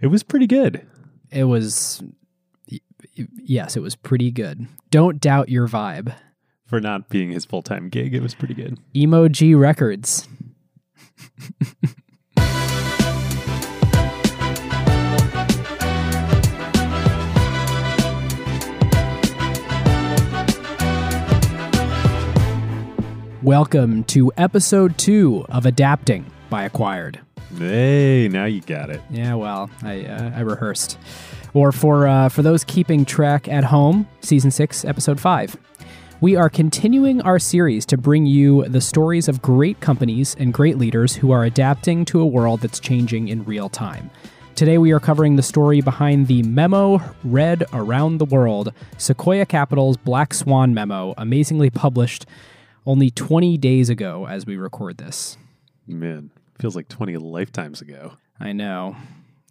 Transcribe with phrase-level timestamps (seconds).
[0.00, 0.86] It was pretty good.
[1.28, 2.04] It was,
[3.08, 4.68] yes, it was pretty good.
[4.92, 6.14] Don't doubt your vibe.
[6.66, 8.78] For not being his full time gig, it was pretty good.
[8.94, 10.28] Emoji Records.
[23.42, 27.18] Welcome to episode two of Adapting by Acquired.
[27.56, 29.00] Hey, now you got it.
[29.10, 30.98] Yeah, well, I uh, I rehearsed.
[31.54, 35.56] Or for uh, for those keeping track at home, season six, episode five.
[36.20, 40.76] We are continuing our series to bring you the stories of great companies and great
[40.76, 44.10] leaders who are adapting to a world that's changing in real time.
[44.56, 49.96] Today, we are covering the story behind the memo read around the world Sequoia Capital's
[49.96, 52.26] Black Swan memo, amazingly published
[52.84, 55.38] only 20 days ago as we record this.
[55.86, 58.14] Man, feels like 20 lifetimes ago.
[58.40, 58.96] I know.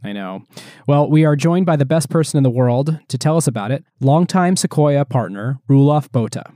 [0.03, 0.43] I know.
[0.88, 3.71] Well, we are joined by the best person in the world to tell us about
[3.71, 6.53] it, longtime Sequoia partner, Roelof Botha.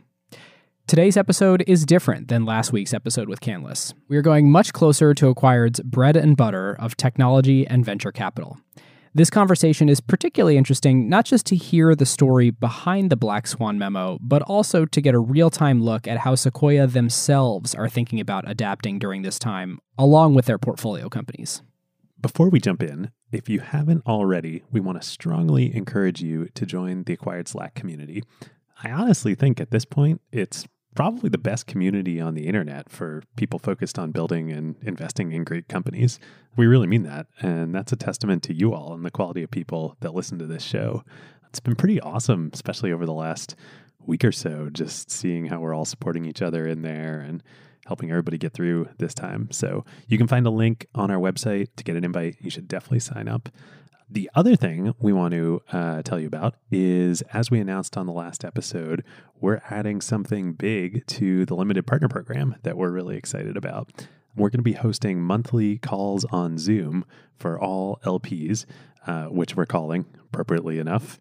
[0.87, 3.93] Today's episode is different than last week's episode with Canlis.
[4.09, 8.59] We are going much closer to Acquired's bread and butter of technology and venture capital.
[9.13, 13.77] This conversation is particularly interesting not just to hear the story behind the Black Swan
[13.77, 18.21] memo, but also to get a real time look at how Sequoia themselves are thinking
[18.21, 21.61] about adapting during this time, along with their portfolio companies.
[22.21, 26.65] Before we jump in, if you haven't already, we want to strongly encourage you to
[26.65, 28.23] join the Acquired Slack community.
[28.81, 33.23] I honestly think at this point, it's probably the best community on the internet for
[33.35, 36.19] people focused on building and investing in great companies.
[36.57, 37.27] We really mean that.
[37.41, 40.45] And that's a testament to you all and the quality of people that listen to
[40.45, 41.03] this show.
[41.47, 43.55] It's been pretty awesome, especially over the last
[44.05, 47.43] week or so, just seeing how we're all supporting each other in there and
[47.85, 49.49] helping everybody get through this time.
[49.51, 52.37] So you can find a link on our website to get an invite.
[52.39, 53.49] You should definitely sign up.
[54.13, 58.07] The other thing we want to uh, tell you about is, as we announced on
[58.07, 59.05] the last episode,
[59.39, 63.89] we're adding something big to the limited partner program that we're really excited about.
[64.35, 67.05] We're going to be hosting monthly calls on Zoom
[67.37, 68.65] for all LPs,
[69.07, 71.17] uh, which we're calling, appropriately enough,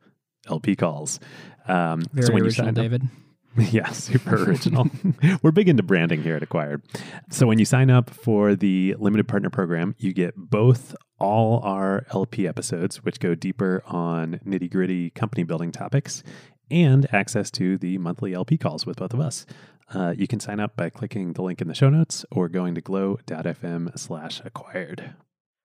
[0.48, 1.20] LP calls.
[1.68, 3.02] Um, Very so when you original, sign up- David.
[3.58, 4.88] yeah, super original.
[5.42, 6.82] We're big into branding here at Acquired.
[7.30, 12.06] So when you sign up for the limited partner program, you get both all our
[12.12, 16.22] LP episodes, which go deeper on nitty gritty company building topics,
[16.70, 19.46] and access to the monthly LP calls with both of us.
[19.92, 22.76] Uh, you can sign up by clicking the link in the show notes or going
[22.76, 25.14] to glow.fm slash acquired.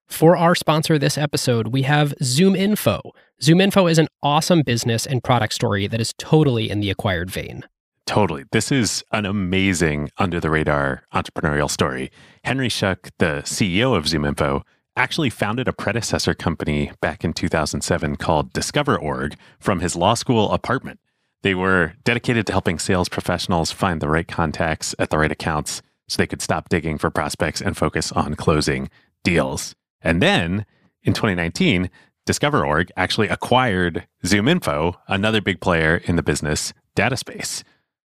[0.08, 3.00] For our sponsor this episode, we have Zoom Info.
[3.42, 7.30] Zoom Info is an awesome business and product story that is totally in the acquired
[7.30, 7.64] vein.
[8.06, 8.44] Totally.
[8.52, 12.12] This is an amazing under the radar entrepreneurial story.
[12.44, 14.62] Henry Schuck, the CEO of ZoomInfo,
[14.96, 21.00] actually founded a predecessor company back in 2007 called DiscoverOrg from his law school apartment.
[21.42, 25.82] They were dedicated to helping sales professionals find the right contacts at the right accounts
[26.08, 28.88] so they could stop digging for prospects and focus on closing
[29.24, 29.74] deals.
[30.00, 30.64] And then
[31.02, 31.90] in 2019,
[32.26, 37.62] DiscoverOrg actually acquired ZoomInfo, another big player in the business data space.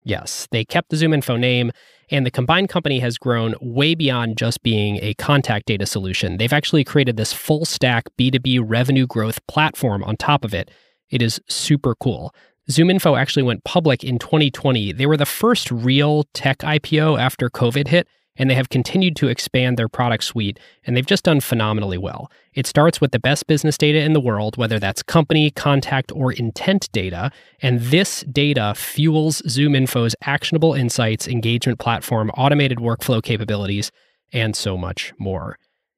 [0.06, 1.72] Yes, they kept the ZoomInfo name,
[2.12, 6.38] and the combined company has grown way beyond just being a contact data solution.
[6.38, 10.70] They've actually created this full stack B2B revenue growth platform on top of it.
[11.10, 12.34] It is super cool.
[12.70, 14.92] ZoomInfo actually went public in 2020.
[14.92, 19.28] They were the first real tech IPO after COVID hit, and they have continued to
[19.28, 22.30] expand their product suite, and they've just done phenomenally well.
[22.54, 26.32] It starts with the best business data in the world, whether that's company, contact, or
[26.32, 27.32] intent data,
[27.62, 33.92] and this data fuels ZoomInfo's actionable insights, engagement platform, automated workflow capabilities,
[34.34, 35.58] and so much more.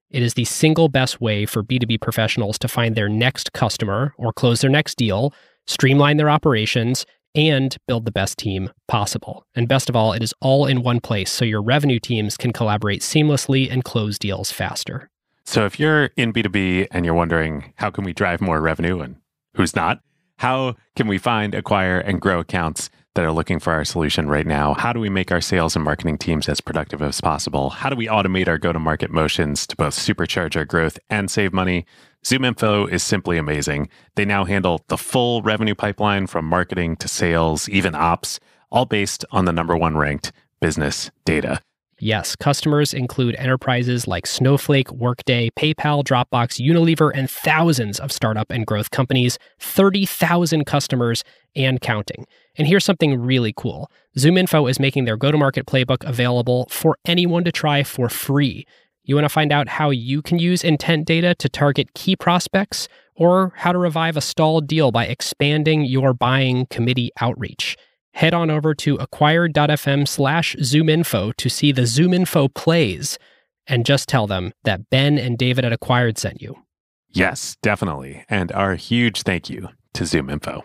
[0.09, 4.31] It is the single best way for B2B professionals to find their next customer or
[4.31, 5.33] close their next deal,
[5.65, 7.05] streamline their operations,
[7.35, 9.45] and build the best team possible.
[9.55, 12.53] And best of all, it is all in one place so your revenue teams can
[12.53, 15.09] collaborate seamlessly and close deals faster.
[15.45, 19.17] So if you're in B2B and you're wondering how can we drive more revenue and
[19.55, 20.01] who's not,
[20.39, 24.45] how can we find, acquire, and grow accounts that are looking for our solution right
[24.45, 24.75] now?
[24.75, 27.71] How do we make our sales and marketing teams as productive as possible?
[27.71, 31.31] How do we automate our go to market motions to both supercharge our growth and
[31.31, 31.87] save money?
[32.23, 33.89] ZoomInfo is simply amazing.
[34.13, 39.25] They now handle the full revenue pipeline from marketing to sales, even ops, all based
[39.31, 40.31] on the number one ranked
[40.61, 41.59] business data.
[41.99, 48.67] Yes, customers include enterprises like Snowflake, Workday, PayPal, Dropbox, Unilever, and thousands of startup and
[48.67, 51.23] growth companies, 30,000 customers
[51.55, 52.27] and counting.
[52.55, 56.97] And here's something really cool ZoomInfo is making their go to market playbook available for
[57.05, 58.67] anyone to try for free.
[59.03, 62.87] You want to find out how you can use intent data to target key prospects
[63.15, 67.75] or how to revive a stalled deal by expanding your buying committee outreach.
[68.17, 73.19] Head on over to acquired.fm slash zoominfo to see the ZoomInfo plays
[73.67, 76.63] and just tell them that Ben and David at Acquired sent you.
[77.11, 78.25] Yes, definitely.
[78.27, 80.63] And our huge thank you to ZoomInfo.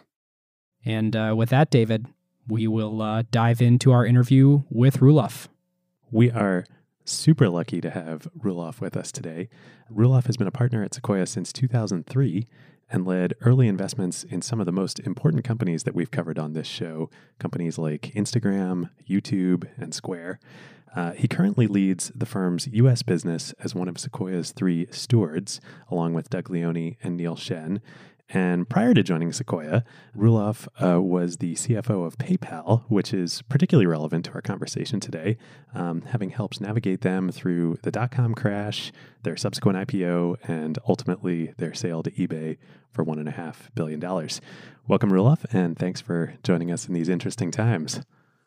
[0.87, 2.07] And uh, with that, David,
[2.49, 5.49] we will uh, dive into our interview with Roelof.
[6.11, 6.65] We are
[7.05, 9.51] super lucky to have Roelof with us today.
[9.95, 12.47] Roelof has been a partner at Sequoia since 2003
[12.93, 16.53] and led early investments in some of the most important companies that we've covered on
[16.53, 20.39] this show, companies like Instagram, YouTube, and Square.
[20.95, 23.03] Uh, he currently leads the firm's U.S.
[23.03, 25.59] business as one of Sequoia's three stewards,
[25.91, 27.81] along with Doug Leone and Neil Shen.
[28.29, 29.85] And prior to joining Sequoia,
[30.17, 35.37] Roelof uh, was the CFO of PayPal, which is particularly relevant to our conversation today,
[35.75, 38.91] um, having helped navigate them through the dot com crash,
[39.23, 42.57] their subsequent IPO, and ultimately their sale to eBay
[42.91, 44.01] for $1.5 billion.
[44.89, 48.01] Welcome, Roelof, and thanks for joining us in these interesting times.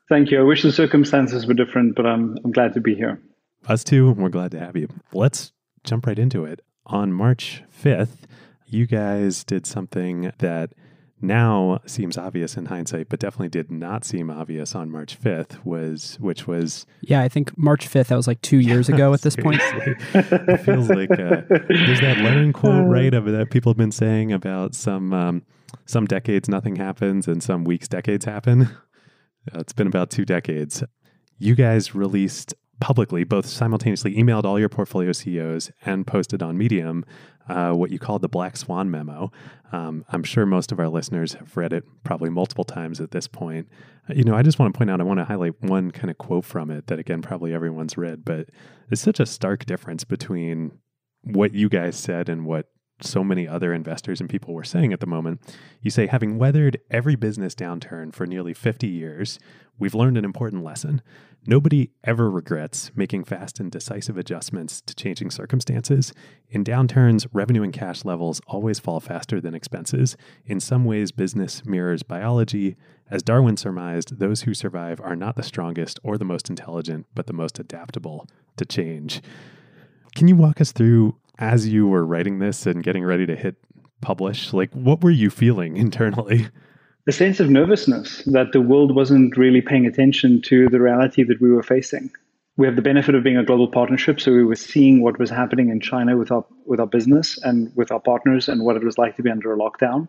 [0.10, 0.40] Thank you.
[0.40, 3.22] I wish the circumstances were different, but I'm, I'm glad to be here.
[3.68, 4.12] Us too.
[4.12, 4.88] We're glad to have you.
[5.14, 5.52] Let's
[5.84, 6.62] jump right into it.
[6.86, 8.26] On March 5th,
[8.68, 10.74] you guys did something that
[11.22, 16.18] now seems obvious in hindsight, but definitely did not seem obvious on March 5th, was
[16.20, 19.36] which was Yeah, I think March 5th, that was like two years ago at this
[19.42, 19.62] point.
[20.14, 24.32] it feels like uh, there's that Lenin quote, right, of that people have been saying
[24.32, 25.44] about some um,
[25.86, 28.70] some decades nothing happens and some weeks decades happen.
[29.54, 30.84] Uh, it's been about two decades.
[31.38, 37.06] You guys released publicly, both simultaneously emailed all your portfolio CEOs and posted on Medium
[37.50, 39.32] uh, what you called the Black Swan memo.
[39.72, 43.28] Um, I'm sure most of our listeners have read it probably multiple times at this
[43.28, 43.68] point.
[44.10, 46.10] Uh, you know, I just want to point out, I want to highlight one kind
[46.10, 48.50] of quote from it that, again, probably everyone's read, but
[48.90, 50.72] it's such a stark difference between
[51.24, 52.68] what you guys said and what
[53.02, 55.42] so many other investors and people were saying at the moment.
[55.82, 59.40] You say, having weathered every business downturn for nearly 50 years,
[59.80, 61.02] we've learned an important lesson.
[61.48, 66.12] Nobody ever regrets making fast and decisive adjustments to changing circumstances.
[66.50, 70.18] In downturns, revenue and cash levels always fall faster than expenses.
[70.46, 72.76] In some ways, business mirrors biology.
[73.12, 77.28] As Darwin surmised, those who survive are not the strongest or the most intelligent, but
[77.28, 78.28] the most adaptable
[78.58, 79.22] to change.
[80.16, 83.58] Can you walk us through as you were writing this and getting ready to hit
[84.02, 84.52] publish?
[84.52, 86.48] Like, what were you feeling internally?
[87.08, 91.40] A sense of nervousness that the world wasn't really paying attention to the reality that
[91.40, 92.10] we were facing.
[92.58, 95.30] We have the benefit of being a global partnership, so we were seeing what was
[95.30, 98.84] happening in China with our with our business and with our partners, and what it
[98.84, 100.08] was like to be under a lockdown.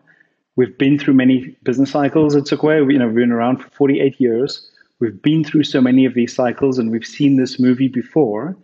[0.55, 2.83] We've been through many business cycles at Sequoia.
[2.83, 4.67] We, you know, we've been around for 48 years.
[4.99, 8.57] We've been through so many of these cycles, and we've seen this movie before.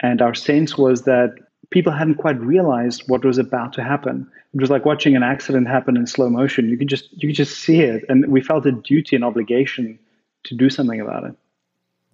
[0.00, 1.30] And our sense was that
[1.70, 4.30] people hadn't quite realized what was about to happen.
[4.54, 6.68] It was like watching an accident happen in slow motion.
[6.68, 9.98] You could just you could just see it, and we felt a duty and obligation
[10.44, 11.34] to do something about it.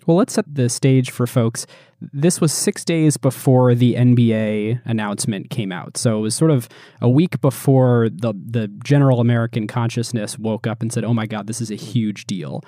[0.07, 1.67] Well, let's set the stage for folks.
[2.13, 5.97] This was six days before the NBA announcement came out.
[5.97, 6.69] So it was sort of
[7.01, 11.47] a week before the, the general American consciousness woke up and said, oh my God,
[11.47, 12.63] this is a huge deal.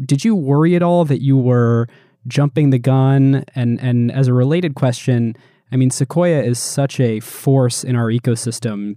[0.00, 1.86] Did you worry at all that you were
[2.26, 3.44] jumping the gun?
[3.54, 5.36] And, and as a related question,
[5.72, 8.96] I mean, Sequoia is such a force in our ecosystem.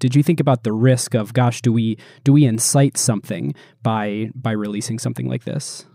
[0.00, 4.30] Did you think about the risk of, gosh, do we do we incite something by
[4.34, 5.86] by releasing something like this?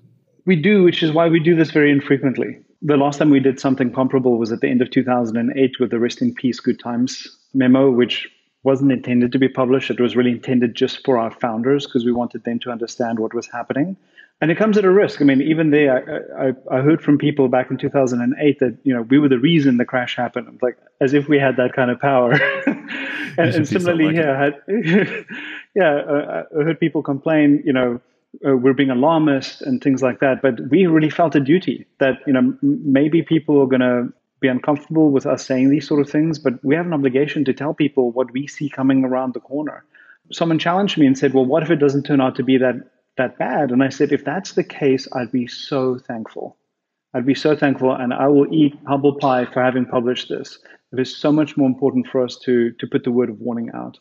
[0.45, 2.57] We do, which is why we do this very infrequently.
[2.81, 5.99] The last time we did something comparable was at the end of 2008 with the
[5.99, 8.29] Rest in Peace Good Times memo, which
[8.63, 9.89] wasn't intended to be published.
[9.89, 13.33] It was really intended just for our founders because we wanted them to understand what
[13.33, 13.97] was happening
[14.43, 15.21] and it comes at a risk.
[15.21, 18.93] I mean, even there, I, I, I, heard from people back in 2008 that you
[18.93, 20.59] know we were the reason the crash happened.
[20.61, 22.33] Like as if we had that kind of power.
[22.67, 24.55] and, and similarly, yeah, had,
[25.75, 27.63] yeah, uh, I heard people complain.
[27.63, 28.01] You know,
[28.45, 30.41] uh, we're being alarmist and things like that.
[30.41, 34.49] But we really felt a duty that you know maybe people are going to be
[34.49, 37.73] uncomfortable with us saying these sort of things, but we have an obligation to tell
[37.73, 39.85] people what we see coming around the corner.
[40.33, 42.89] Someone challenged me and said, "Well, what if it doesn't turn out to be that
[43.17, 43.71] that bad.
[43.71, 46.57] And I said, if that's the case, I'd be so thankful.
[47.13, 50.57] I'd be so thankful, and I will eat humble pie for having published this.
[50.91, 53.69] It is so much more important for us to to put the word of warning
[53.73, 53.99] out.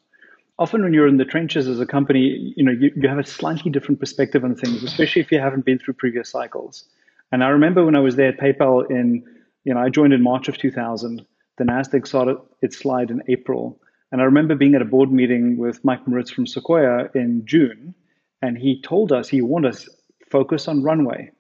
[0.59, 3.27] Often, when you're in the trenches as a company, you know you, you have a
[3.27, 6.85] slightly different perspective on things, especially if you haven't been through previous cycles.
[7.33, 9.25] And I remember when I was there at PayPal in,
[9.65, 11.25] you know, I joined in March of 2000.
[11.59, 13.79] The Nasdaq started its slide in April,
[14.11, 17.95] and I remember being at a board meeting with Mike Moritz from Sequoia in June,
[18.43, 19.89] and he told us he wanted us
[20.31, 21.31] focus on runway.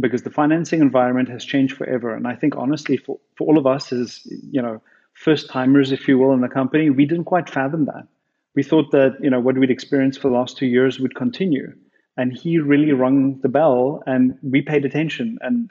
[0.00, 2.14] because the financing environment has changed forever.
[2.14, 4.80] And I think honestly, for, for all of us as you know,
[5.12, 8.08] first timers, if you will, in the company, we didn't quite fathom that.
[8.54, 11.72] We thought that you know what we'd experienced for the last two years would continue.
[12.16, 15.38] And he really rung the bell, and we paid attention.
[15.40, 15.70] And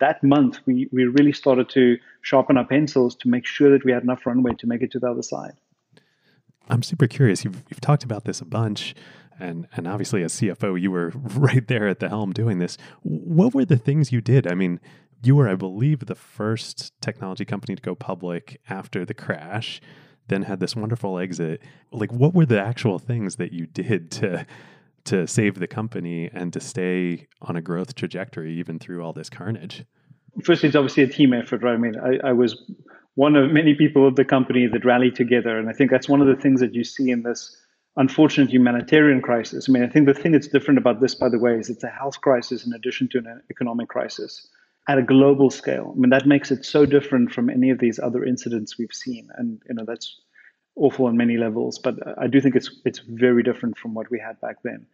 [0.00, 3.92] that month, we we really started to sharpen our pencils to make sure that we
[3.92, 5.52] had enough runway to make it to the other side.
[6.68, 7.44] I'm super curious.
[7.44, 8.94] You've, you've talked about this a bunch,
[9.42, 12.78] and and obviously as CFO, you were right there at the helm doing this.
[13.02, 14.46] What were the things you did?
[14.46, 14.80] I mean,
[15.22, 19.80] you were, I believe, the first technology company to go public after the crash.
[20.28, 21.60] Then had this wonderful exit.
[21.90, 24.46] Like, what were the actual things that you did to
[25.04, 29.28] to save the company and to stay on a growth trajectory even through all this
[29.28, 29.84] carnage?
[30.44, 31.74] Firstly, it's obviously a team effort, right?
[31.74, 32.56] I mean, I, I was
[33.14, 35.58] one of many people at the company that rallied together.
[35.58, 37.54] And I think that's one of the things that you see in this
[37.96, 39.68] unfortunate humanitarian crisis.
[39.68, 41.84] I mean, I think the thing that's different about this, by the way, is it's
[41.84, 44.48] a health crisis in addition to an economic crisis
[44.88, 45.92] at a global scale.
[45.94, 49.28] I mean, that makes it so different from any of these other incidents we've seen.
[49.36, 50.20] And, you know, that's
[50.74, 54.18] awful on many levels, but I do think it's, it's very different from what we
[54.18, 54.86] had back then.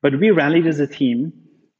[0.00, 1.32] But we rallied as a team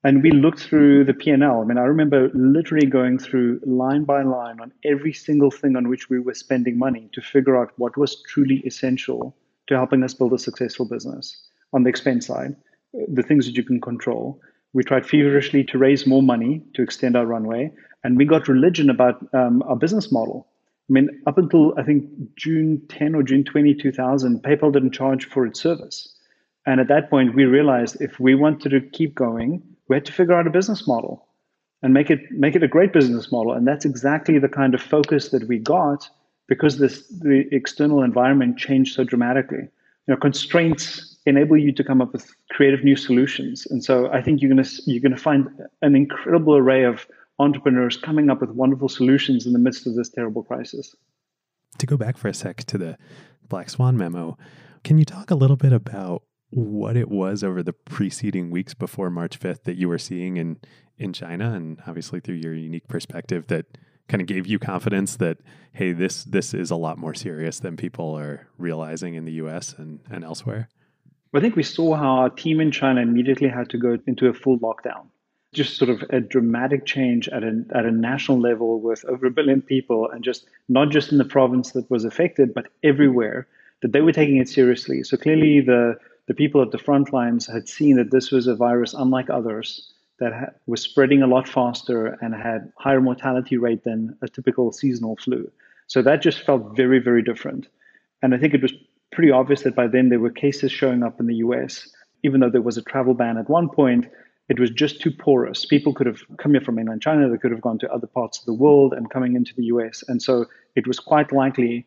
[0.03, 1.61] and we looked through the P&L.
[1.61, 5.89] I mean, I remember literally going through line by line on every single thing on
[5.89, 9.35] which we were spending money to figure out what was truly essential
[9.67, 11.37] to helping us build a successful business
[11.73, 12.57] on the expense side,
[13.09, 14.41] the things that you can control.
[14.73, 18.91] We tried feverishly to raise more money to extend our runway, and we got religion
[18.91, 20.47] about um, our business model.
[20.89, 22.05] I mean, up until I think
[22.37, 26.15] June 10 or June 20, 2000, PayPal didn't charge for its service.
[26.67, 30.13] And at that point, we realized if we wanted to keep going, we had to
[30.13, 31.27] figure out a business model
[31.83, 33.53] and make it make it a great business model.
[33.53, 36.09] And that's exactly the kind of focus that we got
[36.49, 39.69] because this the external environment changed so dramatically.
[40.07, 43.67] You know, constraints enable you to come up with creative new solutions.
[43.71, 45.49] And so I think you're gonna you're gonna find
[45.83, 47.07] an incredible array of
[47.39, 50.95] entrepreneurs coming up with wonderful solutions in the midst of this terrible crisis.
[51.79, 52.99] To go back for a sec to the
[53.49, 54.39] Black Swan memo,
[54.85, 59.11] can you talk a little bit about what it was over the preceding weeks before
[59.11, 60.59] March 5th that you were seeing in
[60.97, 63.67] in China and obviously through your unique perspective that
[64.09, 65.39] kind of gave you confidence that
[65.73, 69.75] hey this this is a lot more serious than people are realizing in the US
[69.79, 70.69] and and elsewhere.
[71.35, 74.33] I think we saw how our team in China immediately had to go into a
[74.33, 75.07] full lockdown.
[75.53, 79.31] Just sort of a dramatic change at a, at a national level with over a
[79.33, 83.49] billion people, and just not just in the province that was affected, but everywhere,
[83.83, 85.03] that they were taking it seriously.
[85.03, 85.97] So clearly, the
[86.27, 89.94] the people at the front lines had seen that this was a virus unlike others
[90.19, 94.73] that ha- was spreading a lot faster and had higher mortality rate than a typical
[94.73, 95.51] seasonal flu.
[95.87, 97.69] So that just felt very, very different.
[98.23, 98.73] And I think it was
[99.13, 101.89] pretty obvious that by then there were cases showing up in the US.
[102.23, 104.09] Even though there was a travel ban at one point,
[104.49, 105.65] it was just too porous.
[105.65, 108.39] People could have come here from mainland China, they could have gone to other parts
[108.39, 110.03] of the world and coming into the US.
[110.09, 111.87] And so it was quite likely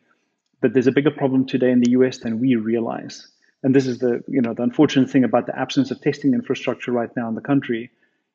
[0.62, 3.28] that there's a bigger problem today in the US than we realize
[3.64, 6.92] and this is the you know the unfortunate thing about the absence of testing infrastructure
[6.92, 7.90] right now in the country.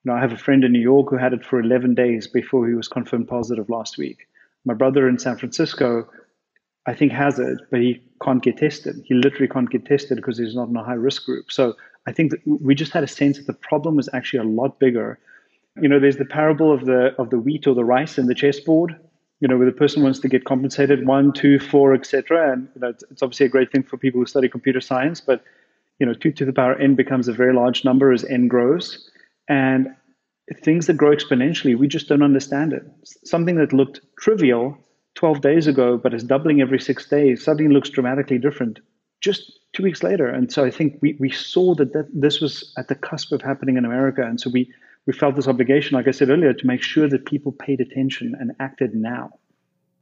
[0.05, 2.27] You know, I have a friend in New York who had it for 11 days
[2.27, 4.27] before he was confirmed positive last week.
[4.65, 6.09] My brother in San Francisco,
[6.87, 8.97] I think, has it, but he can't get tested.
[9.05, 11.53] He literally can't get tested because he's not in a high risk group.
[11.53, 14.51] So I think that we just had a sense that the problem was actually a
[14.51, 15.19] lot bigger.
[15.81, 18.35] You know, there's the parable of the of the wheat or the rice in the
[18.35, 18.99] chessboard
[19.43, 22.53] you know, where the person wants to get compensated one, two, four, etc.
[22.53, 25.21] And you know, it's, it's, obviously a great thing for people who study computer science,
[25.21, 25.43] but
[25.99, 29.11] you know, two to the power n becomes a very large number as n grows,
[29.49, 29.89] and
[30.63, 32.83] things that grow exponentially, we just don't understand it.
[33.25, 34.77] Something that looked trivial
[35.15, 38.81] 12 days ago, but is doubling every six days, suddenly looks dramatically different
[39.21, 40.27] just two weeks later.
[40.27, 43.41] And so I think we, we saw that, that this was at the cusp of
[43.41, 44.23] happening in America.
[44.23, 44.73] And so we
[45.07, 48.35] we felt this obligation, like I said earlier, to make sure that people paid attention
[48.39, 49.31] and acted now.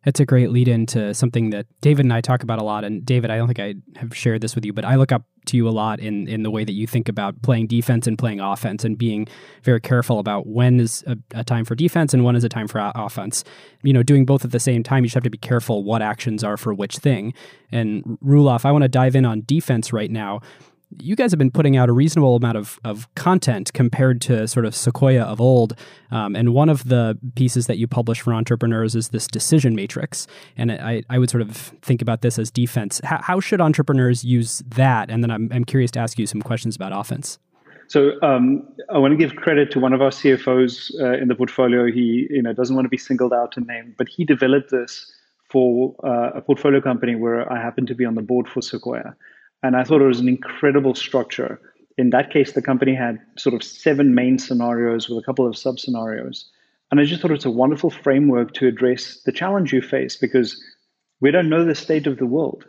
[0.04, 2.84] It's a great lead into something that David and I talk about a lot.
[2.84, 5.24] And David, I don't think I have shared this with you, but I look up
[5.46, 8.18] to you a lot in, in the way that you think about playing defense and
[8.18, 9.26] playing offense and being
[9.62, 12.68] very careful about when is a, a time for defense and when is a time
[12.68, 13.44] for offense.
[13.82, 16.02] You know, doing both at the same time, you just have to be careful what
[16.02, 17.34] actions are for which thing.
[17.72, 20.40] And Roelof, I want to dive in on defense right now
[20.98, 24.66] you guys have been putting out a reasonable amount of, of content compared to sort
[24.66, 25.74] of Sequoia of old.
[26.10, 30.26] Um, and one of the pieces that you publish for entrepreneurs is this decision matrix.
[30.56, 33.00] And I, I would sort of think about this as defense.
[33.04, 35.10] How, how should entrepreneurs use that?
[35.10, 37.38] And then I'm, I'm curious to ask you some questions about offense.
[37.88, 41.34] So um, I want to give credit to one of our CFOs uh, in the
[41.34, 41.90] portfolio.
[41.90, 45.12] He you know doesn't want to be singled out and named, but he developed this
[45.48, 49.16] for uh, a portfolio company where I happen to be on the board for Sequoia.
[49.62, 51.60] And I thought it was an incredible structure.
[51.98, 55.56] in that case, the company had sort of seven main scenarios with a couple of
[55.56, 56.48] sub scenarios.
[56.90, 60.62] And I just thought it's a wonderful framework to address the challenge you face because
[61.20, 62.64] we don't know the state of the world.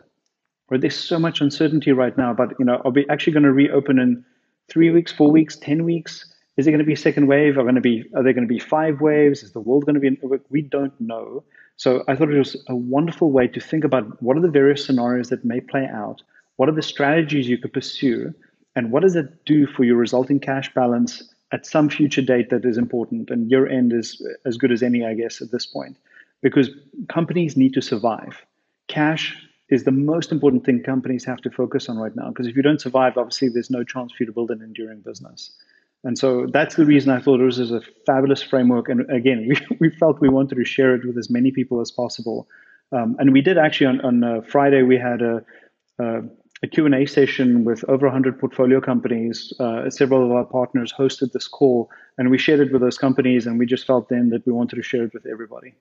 [0.68, 2.32] Or there's so much uncertainty right now.
[2.34, 4.24] But you know, are we actually going to reopen in
[4.68, 6.26] three weeks, four weeks, ten weeks?
[6.56, 7.58] Is it going to be second wave?
[7.58, 9.42] Are going to be are there going to be five waves?
[9.42, 10.18] Is the world going to be?
[10.50, 11.44] We don't know.
[11.76, 14.84] So I thought it was a wonderful way to think about what are the various
[14.84, 16.22] scenarios that may play out.
[16.56, 18.34] What are the strategies you could pursue?
[18.74, 22.64] And what does it do for your resulting cash balance at some future date that
[22.64, 23.30] is important?
[23.30, 25.96] And your end is as good as any, I guess, at this point,
[26.42, 26.70] because
[27.08, 28.44] companies need to survive.
[28.88, 29.36] Cash
[29.68, 32.28] is the most important thing companies have to focus on right now.
[32.28, 35.00] Because if you don't survive, obviously, there's no chance for you to build an enduring
[35.00, 35.52] business.
[36.04, 38.88] And so that's the reason I thought it was a fabulous framework.
[38.88, 41.90] And again, we, we felt we wanted to share it with as many people as
[41.90, 42.48] possible.
[42.92, 45.44] Um, and we did actually on, on uh, Friday, we had a,
[45.98, 46.22] a
[46.62, 49.52] a Q&A session with over 100 portfolio companies.
[49.58, 53.46] Uh, several of our partners hosted this call, and we shared it with those companies,
[53.46, 55.74] and we just felt then that we wanted to share it with everybody.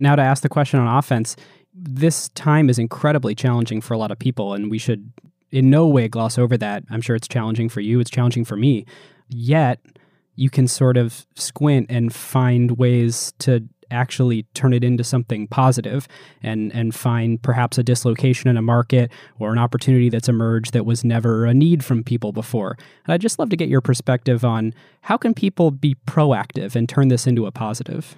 [0.00, 1.36] Now, to ask the question on offense,
[1.72, 5.12] this time is incredibly challenging for a lot of people, and we should
[5.52, 6.82] in no way gloss over that.
[6.90, 8.86] I'm sure it's challenging for you, it's challenging for me.
[9.28, 9.80] Yet,
[10.34, 16.08] you can sort of squint and find ways to actually turn it into something positive
[16.42, 20.84] and and find perhaps a dislocation in a market or an opportunity that's emerged that
[20.84, 22.76] was never a need from people before.
[23.04, 26.88] And I'd just love to get your perspective on how can people be proactive and
[26.88, 28.16] turn this into a positive.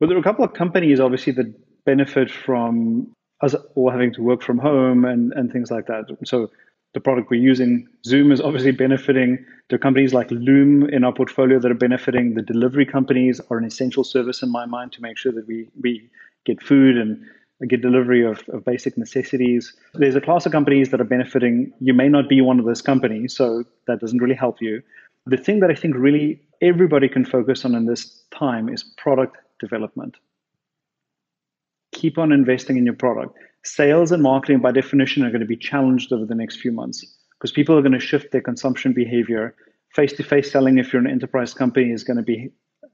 [0.00, 1.52] Well, there are a couple of companies obviously that
[1.84, 3.12] benefit from
[3.42, 6.04] us all having to work from home and, and things like that.
[6.24, 6.50] So
[6.96, 7.86] the product we're using.
[8.06, 9.44] Zoom is obviously benefiting.
[9.68, 12.32] There are companies like Loom in our portfolio that are benefiting.
[12.32, 15.68] The delivery companies are an essential service in my mind to make sure that we,
[15.78, 16.08] we
[16.46, 17.22] get food and
[17.68, 19.76] get delivery of, of basic necessities.
[19.92, 21.70] There's a class of companies that are benefiting.
[21.80, 24.82] You may not be one of those companies, so that doesn't really help you.
[25.26, 29.36] The thing that I think really everybody can focus on in this time is product
[29.60, 30.16] development.
[31.92, 33.36] Keep on investing in your product
[33.66, 37.04] sales and marketing by definition are going to be challenged over the next few months
[37.32, 39.54] because people are going to shift their consumption behavior.
[39.94, 42.50] Face to face selling, if you're an enterprise company, is going to be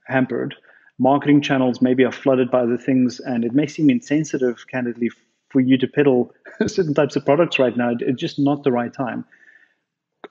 [0.07, 0.55] hampered.
[0.99, 5.11] Marketing channels maybe are flooded by other things, and it may seem insensitive, candidly,
[5.51, 6.33] for you to peddle
[6.67, 7.93] certain types of products right now.
[7.99, 9.25] It's just not the right time.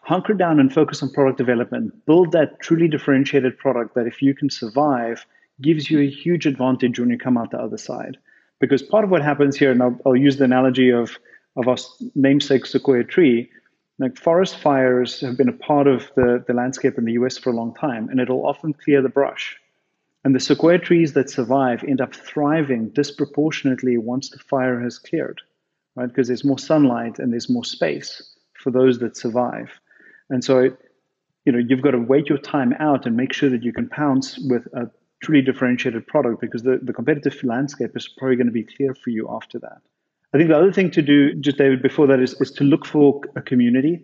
[0.02, 2.06] Hunker down and focus on product development.
[2.06, 5.26] Build that truly differentiated product that, if you can survive,
[5.62, 8.18] gives you a huge advantage when you come out the other side.
[8.62, 11.18] Because part of what happens here, and I'll, I'll use the analogy of,
[11.58, 11.78] of our
[12.16, 13.50] namesake sequoia tree,
[14.00, 17.50] like forest fires have been a part of the, the landscape in the US for
[17.50, 19.58] a long time, and it'll often clear the brush.
[20.24, 25.42] And the sequoia trees that survive end up thriving disproportionately once the fire has cleared,
[25.96, 26.08] right?
[26.08, 28.22] Because there's more sunlight and there's more space
[28.54, 29.72] for those that survive.
[30.30, 30.70] And so,
[31.46, 33.90] you know, you've got to wait your time out and make sure that you can
[33.90, 38.54] pounce with a truly differentiated product because the, the competitive landscape is probably going to
[38.54, 39.82] be clear for you after that.
[40.34, 42.86] I think the other thing to do, just David, before that is, is to look
[42.86, 44.02] for a community.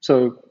[0.00, 0.42] So,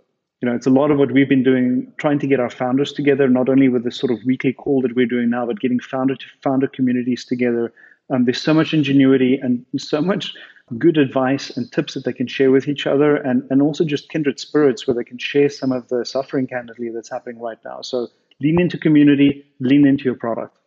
[0.41, 2.93] you know, it's a lot of what we've been doing, trying to get our founders
[2.93, 5.79] together, not only with the sort of weekly call that we're doing now, but getting
[5.79, 7.73] founder to founder communities together.
[8.11, 10.33] Um, there's so much ingenuity and so much
[10.77, 14.09] good advice and tips that they can share with each other, and, and also just
[14.09, 17.81] kindred spirits where they can share some of the suffering candidly that's happening right now.
[17.81, 18.09] So
[18.41, 20.57] lean into community, lean into your product.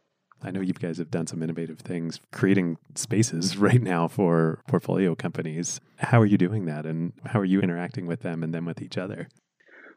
[0.44, 5.14] I know you guys have done some innovative things creating spaces right now for portfolio
[5.14, 5.80] companies.
[5.98, 8.82] How are you doing that and how are you interacting with them and then with
[8.82, 9.28] each other?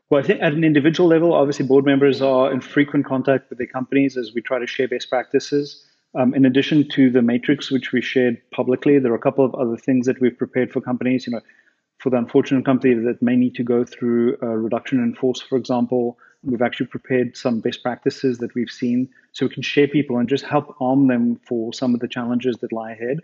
[0.10, 3.58] Well, I think at an individual level, obviously board members are in frequent contact with
[3.58, 5.84] their companies as we try to share best practices.
[6.14, 9.56] Um, in addition to the matrix, which we shared publicly, there are a couple of
[9.56, 11.26] other things that we've prepared for companies.
[11.26, 11.42] You know,
[11.98, 15.58] for the unfortunate company that may need to go through a reduction in force, for
[15.58, 20.18] example, we've actually prepared some best practices that we've seen so we can share people
[20.18, 23.20] and just help arm them for some of the challenges that lie ahead.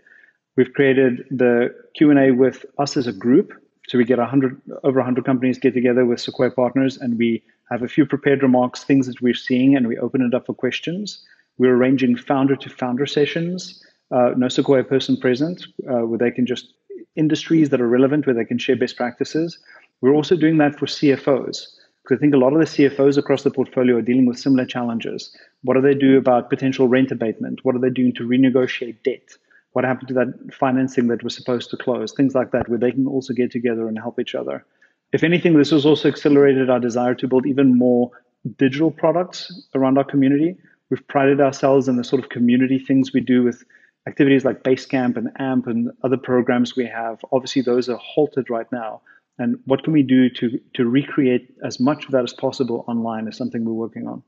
[0.56, 3.52] We've created the Q&A with us as a group.
[3.88, 7.82] So we get 100, over 100 companies get together with Sequoia partners and we have
[7.82, 11.24] a few prepared remarks, things that we're seeing, and we open it up for questions.
[11.58, 16.44] We're arranging founder to founder sessions, uh, no Sequoia person present, uh, where they can
[16.44, 16.74] just,
[17.16, 19.58] industries that are relevant, where they can share best practices.
[20.00, 21.66] We're also doing that for CFOs.
[22.02, 24.64] Because I think a lot of the CFOs across the portfolio are dealing with similar
[24.64, 25.34] challenges.
[25.62, 27.60] What do they do about potential rent abatement?
[27.62, 29.36] What are they doing to renegotiate debt?
[29.72, 32.12] What happened to that financing that was supposed to close?
[32.12, 34.66] Things like that, where they can also get together and help each other.
[35.12, 38.10] If anything, this has also accelerated our desire to build even more
[38.56, 40.56] digital products around our community.
[40.90, 43.62] We've prided ourselves in the sort of community things we do with
[44.08, 47.20] activities like Basecamp and AMP and other programs we have.
[47.30, 49.00] Obviously, those are halted right now
[49.42, 53.26] and what can we do to to recreate as much of that as possible online
[53.26, 54.22] is something we're working on.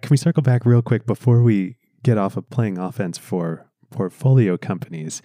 [0.00, 4.56] Can we circle back real quick before we get off of playing offense for portfolio
[4.56, 5.20] companies?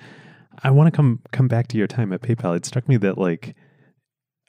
[0.63, 2.58] I want to come come back to your time at PayPal.
[2.58, 3.56] It struck me that like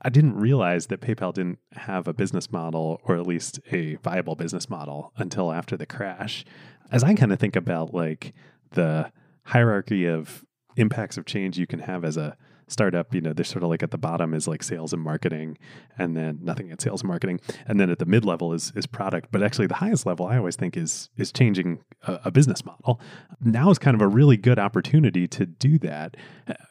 [0.03, 4.35] I didn't realize that PayPal didn't have a business model or at least a viable
[4.35, 6.45] business model until after the crash.
[6.90, 8.35] As I kind of think about like
[8.73, 9.12] the
[9.45, 10.45] hierarchy of
[10.77, 12.37] impacts of change you can have as a
[12.73, 15.59] startup, you know, they're sort of like at the bottom is like sales and marketing,
[15.99, 18.87] and then nothing at sales and marketing, and then at the mid level is is
[18.87, 19.29] product.
[19.31, 23.01] But actually, the highest level I always think is is changing a, a business model.
[23.41, 26.17] Now is kind of a really good opportunity to do that.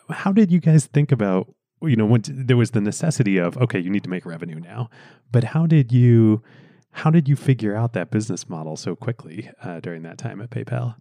[0.10, 1.54] How did you guys think about?
[1.84, 4.90] You know, when there was the necessity of okay, you need to make revenue now,
[5.32, 6.44] but how did you
[6.92, 10.50] how did you figure out that business model so quickly uh, during that time at
[10.50, 10.96] PayPal?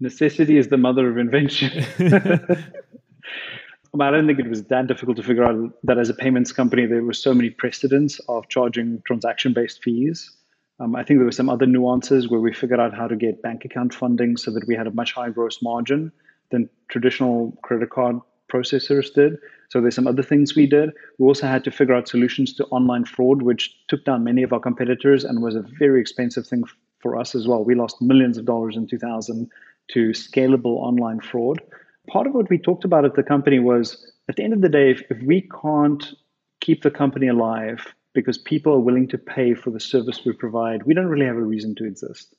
[0.00, 1.84] Necessity is the mother of invention.
[4.00, 6.86] I don't think it was that difficult to figure out that as a payments company,
[6.86, 10.30] there were so many precedents of charging transaction based fees.
[10.80, 13.42] Um, I think there were some other nuances where we figured out how to get
[13.42, 16.12] bank account funding so that we had a much higher gross margin
[16.50, 18.20] than traditional credit card
[18.52, 19.38] processors did.
[19.70, 20.90] So there's some other things we did.
[21.18, 24.52] We also had to figure out solutions to online fraud, which took down many of
[24.52, 26.64] our competitors and was a very expensive thing
[27.00, 27.64] for us as well.
[27.64, 29.50] We lost millions of dollars in 2000
[29.88, 31.60] to scalable online fraud
[32.08, 34.68] part of what we talked about at the company was at the end of the
[34.68, 36.14] day, if, if we can't
[36.60, 40.82] keep the company alive because people are willing to pay for the service we provide,
[40.82, 42.34] we don't really have a reason to exist.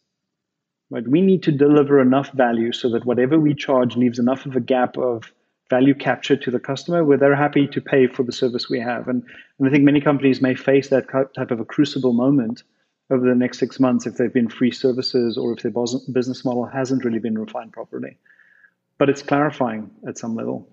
[0.90, 1.08] Right?
[1.08, 4.60] We need to deliver enough value so that whatever we charge leaves enough of a
[4.60, 5.32] gap of
[5.70, 9.08] value capture to the customer where they're happy to pay for the service we have.
[9.08, 9.24] And,
[9.60, 11.06] and I think many companies may face that
[11.36, 12.64] type of a crucible moment
[13.12, 15.72] over the next six months if they've been free services or if their
[16.12, 18.18] business model hasn't really been refined properly
[19.00, 20.68] but it's clarifying at some level.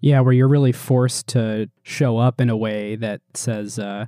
[0.00, 4.06] Yeah, where you're really forced to show up in a way that says, uh,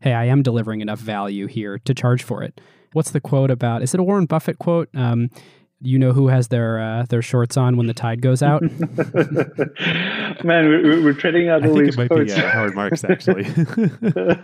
[0.00, 2.62] hey, I am delivering enough value here to charge for it.
[2.94, 3.82] What's the quote about?
[3.82, 4.88] Is it a Warren Buffett quote?
[4.94, 5.28] Um,
[5.80, 8.62] you know who has their uh, their shorts on when the tide goes out?
[10.44, 12.34] Man, we're, we're treading out I all think these it might quotes.
[12.34, 13.44] be uh, Howard Marks, actually.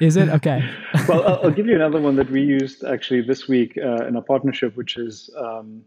[0.00, 0.68] Is it okay?
[1.08, 4.14] well, I'll, I'll, give you another one that we used actually this week uh, in
[4.14, 5.82] a partnership, which is um,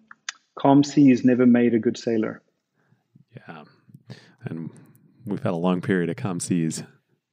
[0.62, 2.42] calm seas never made a good sailor.
[3.36, 3.64] Yeah.
[4.46, 4.70] And
[5.26, 6.84] we've had a long period of calm seas.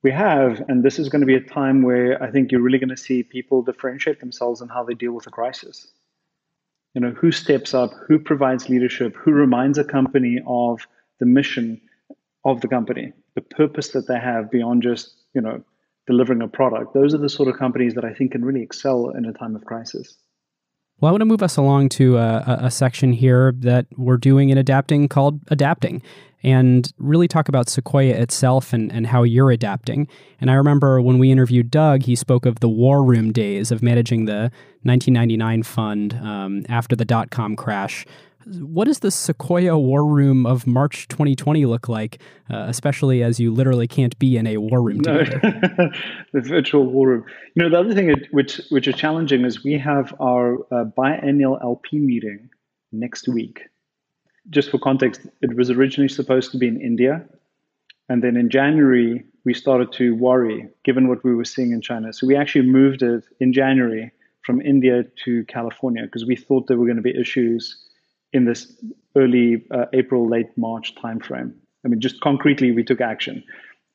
[0.03, 2.79] We have, and this is going to be a time where I think you're really
[2.79, 5.89] going to see people differentiate themselves in how they deal with a crisis.
[6.95, 10.87] You know, who steps up, who provides leadership, who reminds a company of
[11.21, 11.81] the mission
[12.45, 15.63] of the company, the purpose that they have beyond just, you know,
[16.07, 16.95] delivering a product.
[16.95, 19.55] Those are the sort of companies that I think can really excel in a time
[19.55, 20.17] of crisis.
[21.01, 24.17] Well, I want to move us along to uh, a, a, section here that we're
[24.17, 26.03] doing in adapting called Adapting
[26.43, 30.07] and really talk about Sequoia itself and, and how you're adapting.
[30.41, 33.83] And I remember when we interviewed Doug, he spoke of the war room days of
[33.83, 34.51] managing the
[34.83, 38.07] 1999 fund um, after the dot com crash
[38.61, 42.21] what does the Sequoia War Room of March 2020 look like,
[42.51, 45.01] uh, especially as you literally can't be in a war room?
[45.01, 45.19] No.
[45.25, 45.91] the
[46.41, 47.25] virtual war room.
[47.55, 51.63] You know, the other thing which which is challenging is we have our uh, biannual
[51.63, 52.49] LP meeting
[52.93, 53.63] next week.
[54.51, 57.25] Just for context, it was originally supposed to be in India,
[58.09, 62.13] and then in January we started to worry, given what we were seeing in China.
[62.13, 64.11] So we actually moved it in January
[64.43, 67.77] from India to California because we thought there were going to be issues
[68.33, 68.73] in this
[69.17, 71.53] early uh, April, late March timeframe.
[71.85, 73.43] I mean, just concretely, we took action.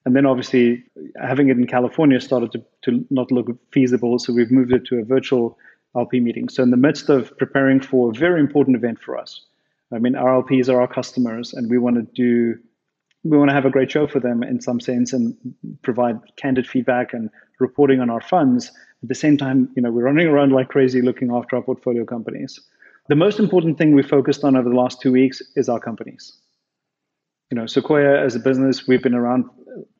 [0.05, 0.83] And then obviously,
[1.21, 4.19] having it in California started to, to not look feasible.
[4.19, 5.57] So we've moved it to a virtual
[5.95, 6.49] LP meeting.
[6.49, 9.41] So, in the midst of preparing for a very important event for us,
[9.93, 12.59] I mean, RLPs are our customers, and we want to do,
[13.23, 15.35] we want to have a great show for them in some sense and
[15.81, 17.29] provide candid feedback and
[17.59, 18.71] reporting on our funds.
[19.01, 22.05] At the same time, you know, we're running around like crazy looking after our portfolio
[22.05, 22.59] companies.
[23.09, 26.37] The most important thing we focused on over the last two weeks is our companies.
[27.51, 29.45] You know, Sequoia as a business, we've been around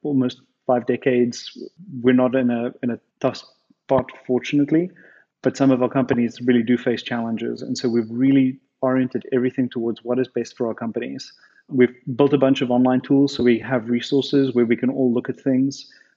[0.03, 1.58] almost five decades.
[2.01, 3.43] We're not in a in a tough
[3.84, 4.89] spot, fortunately,
[5.41, 9.67] but some of our companies really do face challenges, and so we've really oriented everything
[9.75, 11.31] towards what is best for our companies.
[11.79, 15.11] We've built a bunch of online tools, so we have resources where we can all
[15.17, 15.71] look at things.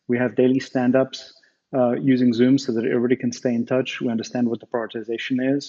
[0.08, 1.20] We have daily stand-ups
[1.78, 4.00] uh, using Zoom so that everybody can stay in touch.
[4.00, 5.64] We understand what the prioritization is.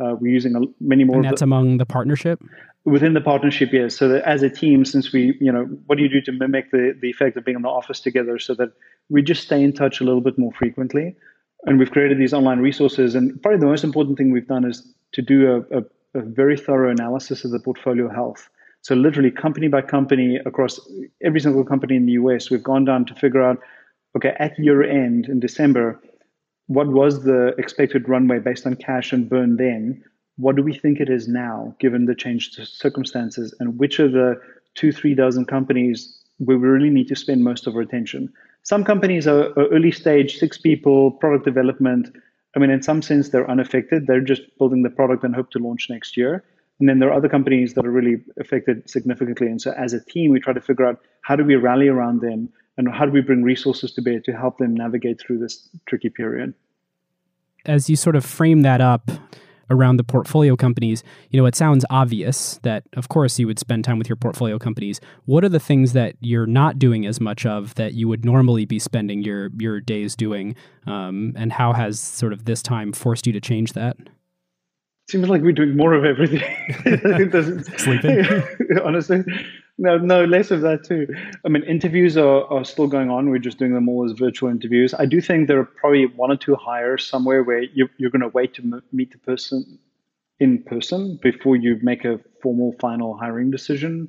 [0.00, 1.16] Uh, we're using a, many more.
[1.16, 2.38] And that's the, among the partnership.
[2.84, 3.96] Within the partnership, yes.
[3.96, 6.70] So that as a team, since we, you know, what do you do to mimic
[6.70, 8.70] the the effect of being in the office together, so that
[9.08, 11.06] we just stay in touch a little bit more frequently.
[11.66, 13.14] And we've created these online resources.
[13.14, 14.76] And probably the most important thing we've done is
[15.12, 15.82] to do a, a,
[16.14, 18.48] a very thorough analysis of the portfolio health.
[18.82, 20.80] So, literally, company by company, across
[21.22, 23.58] every single company in the US, we've gone down to figure out
[24.16, 26.00] okay, at year end in December,
[26.66, 30.02] what was the expected runway based on cash and burn then?
[30.36, 33.54] What do we think it is now, given the changed circumstances?
[33.58, 34.40] And which of the
[34.74, 38.32] two, three dozen companies we really need to spend most of our attention?
[38.62, 42.14] Some companies are, are early stage, six people, product development.
[42.56, 44.06] I mean, in some sense, they're unaffected.
[44.06, 46.44] They're just building the product and hope to launch next year.
[46.80, 49.48] And then there are other companies that are really affected significantly.
[49.48, 52.20] And so, as a team, we try to figure out how do we rally around
[52.20, 55.68] them and how do we bring resources to bear to help them navigate through this
[55.86, 56.54] tricky period.
[57.66, 59.10] As you sort of frame that up,
[59.70, 63.84] around the portfolio companies, you know, it sounds obvious that, of course, you would spend
[63.84, 65.00] time with your portfolio companies.
[65.26, 68.64] What are the things that you're not doing as much of that you would normally
[68.64, 70.54] be spending your your days doing?
[70.86, 73.96] Um, and how has sort of this time forced you to change that?
[75.10, 76.42] Seems like we're doing more of everything.
[77.78, 78.26] Sleeping,
[78.84, 79.24] honestly.
[79.80, 81.06] No, no, less of that too.
[81.44, 83.30] I mean, interviews are, are still going on.
[83.30, 84.92] We're just doing them all as virtual interviews.
[84.92, 88.22] I do think there are probably one or two hires somewhere where you're, you're going
[88.22, 89.78] to wait to meet the person
[90.40, 94.08] in person before you make a formal final hiring decision.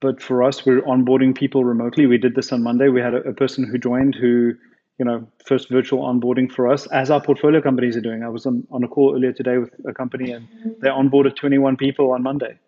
[0.00, 2.06] But for us, we're onboarding people remotely.
[2.06, 2.88] We did this on Monday.
[2.88, 4.54] We had a, a person who joined who,
[4.98, 8.24] you know, first virtual onboarding for us, as our portfolio companies are doing.
[8.24, 10.48] I was on, on a call earlier today with a company and
[10.82, 12.58] they onboarded 21 people on Monday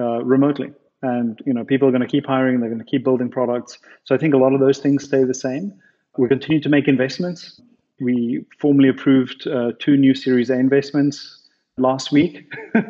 [0.00, 3.04] uh, remotely and you know people are going to keep hiring they're going to keep
[3.04, 3.78] building products.
[4.04, 5.72] So i think a lot of those things stay the same.
[6.18, 7.60] We continue to make investments.
[8.00, 11.42] We formally approved uh, two new series a investments
[11.78, 12.52] last week.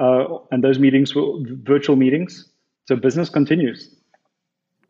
[0.00, 2.48] Uh, and those meetings were virtual meetings.
[2.88, 3.94] So business continues.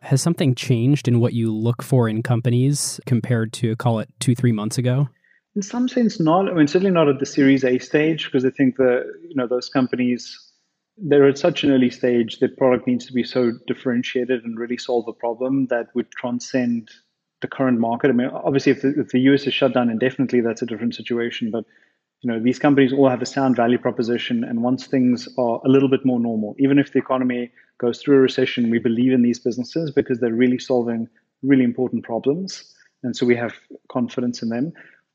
[0.03, 4.37] Has something changed in what you look for in companies compared to call it two
[4.37, 5.09] three months ago?
[5.57, 8.51] In some sense not i mean certainly not at the series a stage because i
[8.51, 10.50] think the you know those companies
[11.03, 14.77] they're at such an early stage the product needs to be so differentiated and really
[14.77, 16.91] solve a problem that would transcend
[17.41, 18.11] the current market.
[18.11, 20.95] I mean, obviously, if the, if the US is shut down indefinitely, that's a different
[20.95, 21.51] situation.
[21.51, 21.65] But
[22.21, 25.69] you know, these companies all have a sound value proposition, and once things are a
[25.69, 29.23] little bit more normal, even if the economy goes through a recession, we believe in
[29.23, 31.09] these businesses because they're really solving
[31.43, 33.55] really important problems, and so we have
[33.91, 34.73] confidence in them.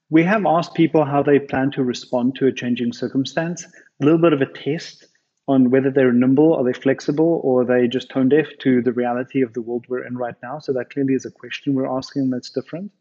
[0.10, 3.66] We have asked people how they plan to respond to a changing circumstance.
[4.02, 5.06] A little bit of a test
[5.48, 8.92] on whether they're nimble, are they flexible, or are they just tone deaf to the
[8.92, 10.58] reality of the world we're in right now?
[10.60, 12.92] So that clearly is a question we're asking that's different.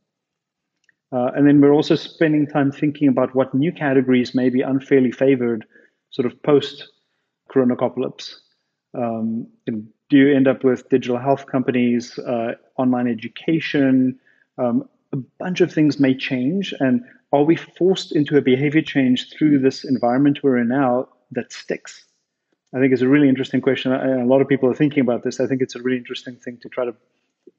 [1.10, 5.12] Uh, and then we're also spending time thinking about what new categories may be unfairly
[5.12, 5.64] favored,
[6.10, 6.88] sort of post
[7.50, 8.34] coronacopalypse.
[8.94, 14.18] Um, do you end up with digital health companies, uh, online education?
[14.58, 16.74] Um, a bunch of things may change.
[16.80, 17.02] And
[17.32, 22.04] are we forced into a behavior change through this environment we're in now that sticks?
[22.74, 23.92] I think it's a really interesting question.
[23.92, 25.38] and A lot of people are thinking about this.
[25.38, 26.94] I think it's a really interesting thing to try to,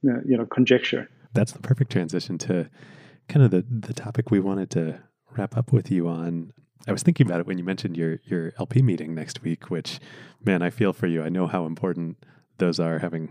[0.01, 1.09] you know, conjecture.
[1.33, 2.69] That's the perfect transition to
[3.29, 5.01] kind of the the topic we wanted to
[5.37, 6.53] wrap up with you on.
[6.87, 9.99] I was thinking about it when you mentioned your your LP meeting next week, which,
[10.43, 11.23] man, I feel for you.
[11.23, 12.17] I know how important
[12.57, 13.29] those are, having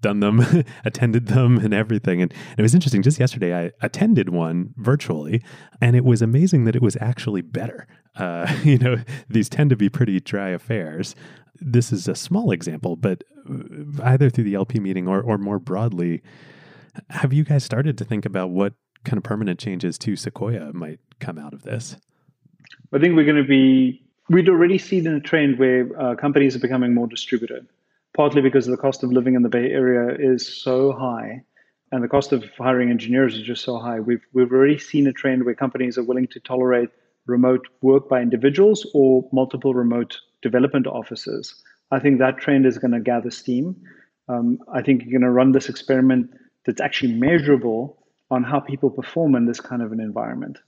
[0.00, 2.22] done them, attended them, and everything.
[2.22, 3.02] And it was interesting.
[3.02, 5.42] Just yesterday, I attended one virtually,
[5.80, 7.88] and it was amazing that it was actually better.
[8.16, 8.96] Uh, you know,
[9.28, 11.14] these tend to be pretty dry affairs.
[11.60, 15.58] This is a small example, but uh, either through the LP meeting or, or more
[15.58, 16.22] broadly,
[17.10, 18.74] have you guys started to think about what
[19.04, 21.96] kind of permanent changes to Sequoia might come out of this?
[22.92, 26.60] I think we're going to be, we'd already seen a trend where uh, companies are
[26.60, 27.66] becoming more distributed,
[28.16, 31.42] partly because the cost of living in the Bay Area is so high
[31.92, 34.00] and the cost of hiring engineers is just so high.
[34.00, 36.90] We've, we've already seen a trend where companies are willing to tolerate
[37.26, 41.54] remote work by individuals or multiple remote development offices.
[41.90, 43.76] I think that trend is going to gather steam.
[44.28, 46.30] Um, I think you're going to run this experiment
[46.66, 47.98] that's actually measurable
[48.30, 50.58] on how people perform in this kind of an environment.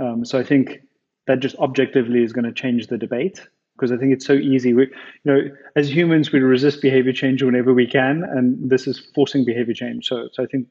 [0.00, 0.80] Um, so I think
[1.26, 4.74] that just objectively is going to change the debate because I think it's so easy.
[4.74, 4.82] We,
[5.24, 5.40] you know,
[5.76, 10.06] as humans, we resist behavior change whenever we can, and this is forcing behavior change.
[10.06, 10.68] So, so I think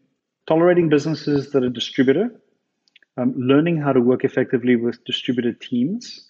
[0.48, 2.30] tolerating businesses that are distributor
[3.17, 6.28] um, learning how to work effectively with distributed teams,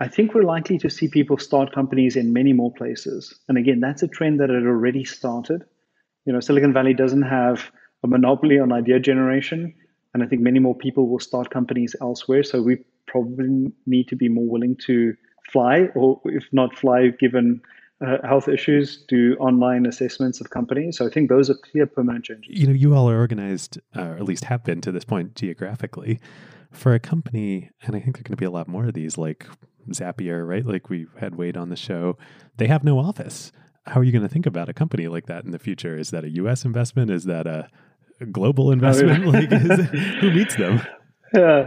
[0.00, 3.38] I think we're likely to see people start companies in many more places.
[3.48, 5.64] And again, that's a trend that had already started.
[6.24, 7.70] You know, Silicon Valley doesn't have
[8.02, 9.74] a monopoly on idea generation.
[10.14, 12.42] And I think many more people will start companies elsewhere.
[12.42, 15.14] So we probably need to be more willing to
[15.50, 17.60] fly, or if not fly, given
[18.04, 20.98] uh, health issues, do online assessments of companies.
[20.98, 22.58] So I think those are clear permanent changes.
[22.58, 25.34] You know, you all are organized, uh, or at least have been to this point
[25.34, 26.20] geographically.
[26.72, 28.94] For a company, and I think there are going to be a lot more of
[28.94, 29.46] these, like
[29.90, 30.64] Zapier, right?
[30.64, 32.16] Like we had Wade on the show.
[32.56, 33.52] They have no office.
[33.86, 35.98] how are you going to think about a company like that in the future?
[35.98, 36.64] Is that a U.S.
[36.64, 37.10] investment?
[37.10, 37.68] Is that a,
[38.30, 39.26] global investment?
[39.34, 39.88] like, is,
[40.20, 40.80] who meets them?
[41.36, 41.64] Uh,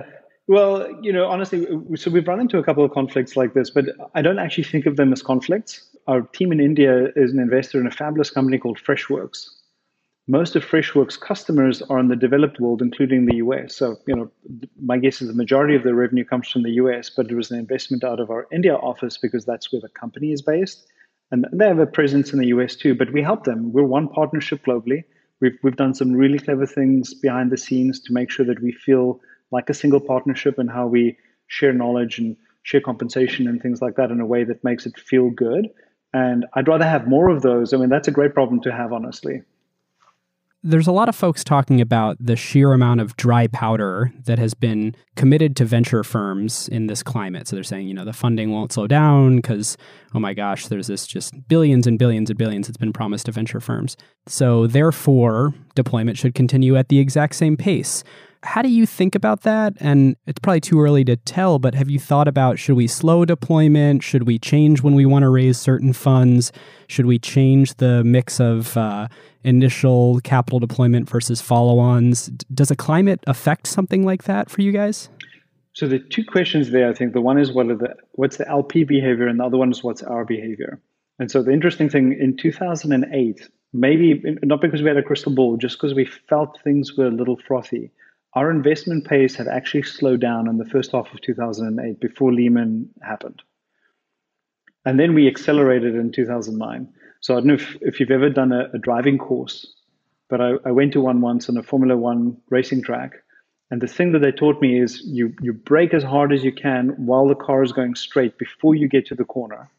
[0.48, 3.86] well, you know, honestly, so we've run into a couple of conflicts like this, but
[4.14, 5.86] I don't actually think of them as conflicts.
[6.08, 9.50] Our team in India is an investor in a fabulous company called Freshworks.
[10.28, 13.76] Most of Freshworks' customers are in the developed world, including the US.
[13.76, 14.32] So, you know,
[14.80, 17.50] my guess is the majority of the revenue comes from the US, but it was
[17.50, 20.86] an investment out of our India office because that's where the company is based.
[21.32, 23.74] And they have a presence in the US too, but we help them.
[23.74, 25.04] We're one partnership globally.
[25.42, 28.72] We've, we've done some really clever things behind the scenes to make sure that we
[28.72, 29.20] feel
[29.52, 33.96] like a single partnership and how we share knowledge and share compensation and things like
[33.96, 35.70] that in a way that makes it feel good.
[36.16, 37.74] And I'd rather have more of those.
[37.74, 39.42] I mean, that's a great problem to have, honestly
[40.66, 44.56] there's a lot of folks talking about the sheer amount of dry powder that has
[44.56, 47.48] been committed to venture firms in this climate.
[47.48, 49.78] So they're saying, you know, the funding won't slow down because,
[50.16, 53.32] oh my gosh, there's this just billions and billions and billions that's been promised to
[53.32, 53.96] venture firms.
[54.26, 58.04] So therefore, deployment should continue at the exact same pace.
[58.46, 59.74] How do you think about that?
[59.80, 63.26] And it's probably too early to tell, but have you thought about should we slow
[63.26, 64.04] deployment?
[64.04, 66.52] Should we change when we want to raise certain funds?
[66.88, 69.08] Should we change the mix of uh,
[69.44, 72.28] initial capital deployment versus follow ons?
[72.54, 75.10] Does a climate affect something like that for you guys?
[75.74, 78.48] So the two questions there, I think the one is what are the what's the
[78.48, 80.80] LP behavior, and the other one is what's our behavior.
[81.18, 85.58] And so the interesting thing in 2008, maybe not because we had a crystal ball,
[85.58, 87.92] just because we felt things were a little frothy
[88.36, 92.90] our investment pace had actually slowed down in the first half of 2008 before Lehman
[93.02, 93.42] happened.
[94.84, 96.94] And then we accelerated in 2009.
[97.22, 99.74] So I don't know if, if you've ever done a, a driving course,
[100.30, 103.14] but I, I, went to one once on a Formula One racing track.
[103.72, 106.52] And the thing that they taught me is you, you brake as hard as you
[106.52, 109.72] can while the car is going straight before you get to the corner.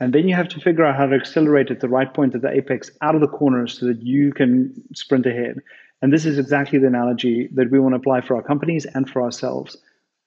[0.00, 2.42] And then you have to figure out how to accelerate at the right point at
[2.42, 5.60] the apex out of the corner so that you can sprint ahead.
[6.02, 9.08] And this is exactly the analogy that we want to apply for our companies and
[9.08, 9.76] for ourselves.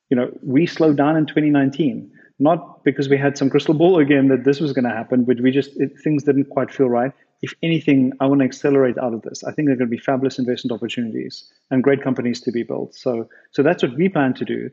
[0.10, 2.10] You know, we slowed down in 2019,
[2.40, 5.42] not because we had some crystal ball again that this was going to happen, but
[5.42, 7.12] we just it, things didn't quite feel right.
[7.42, 9.44] If anything, I want to accelerate out of this.
[9.44, 12.64] I think there are going to be fabulous investment opportunities and great companies to be
[12.64, 12.96] built.
[12.96, 14.70] So, so that's what we plan to do.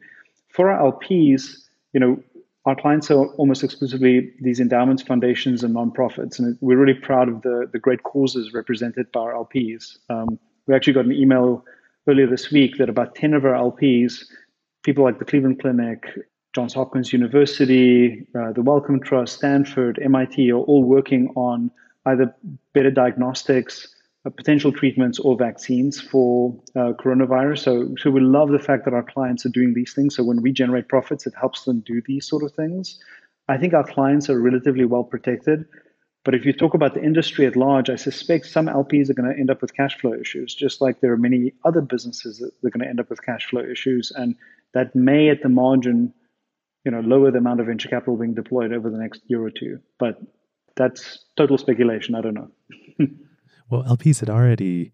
[0.51, 1.57] For our LPs,
[1.93, 2.23] you know,
[2.65, 7.43] our clients are almost exclusively these endowments, foundations, and nonprofits, and we're really proud of
[7.43, 9.99] the the great causes represented by our LPs.
[10.09, 11.65] Um, we actually got an email
[12.09, 14.25] earlier this week that about 10 of our LPs,
[14.83, 16.05] people like the Cleveland Clinic,
[16.55, 21.71] Johns Hopkins University, uh, the Wellcome Trust, Stanford, MIT are all working on
[22.07, 22.35] either
[22.75, 23.95] better diagnostics,
[24.27, 27.61] uh, potential treatments, or vaccines for uh, coronavirus.
[27.61, 30.15] So, so we love the fact that our clients are doing these things.
[30.15, 32.99] So when we generate profits, it helps them do these sort of things.
[33.49, 35.65] I think our clients are relatively well protected.
[36.25, 39.33] But if you talk about the industry at large, I suspect some LPs are going
[39.33, 42.53] to end up with cash flow issues, just like there are many other businesses that
[42.65, 44.13] are going to end up with cash flow issues.
[44.15, 44.37] And
[44.73, 46.15] that may, at the margin,
[46.85, 49.51] you know, lower the amount of venture capital being deployed over the next year or
[49.51, 49.81] two.
[49.99, 50.21] But
[50.77, 52.15] that's total speculation.
[52.15, 52.51] I don't know.
[53.71, 54.93] well, LPs had already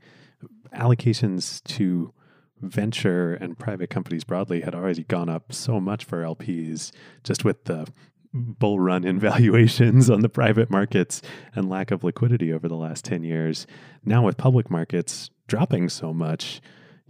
[0.74, 2.12] allocations to
[2.60, 6.90] venture and private companies broadly had already gone up so much for LPs
[7.22, 7.86] just with the
[8.32, 11.22] bull run in valuations on the private markets
[11.54, 13.66] and lack of liquidity over the last 10 years.
[14.04, 16.60] Now, with public markets dropping so much,